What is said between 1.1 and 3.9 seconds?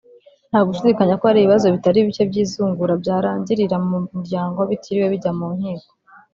ko hari ibibazo bitari bike by’izungura byarangirira